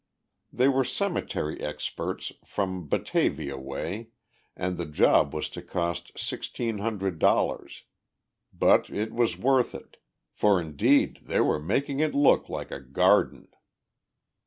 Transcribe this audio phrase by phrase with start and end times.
[0.51, 4.07] They were cemetery experts from Batavia way,
[4.55, 7.83] and the job was to cost sixteen hundred dollars.
[8.51, 9.97] But it was worth it,
[10.31, 13.49] for indeed they were making it look like a garden!